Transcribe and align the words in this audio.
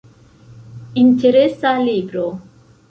Interesa 1.03 1.77
libro. 1.77 2.23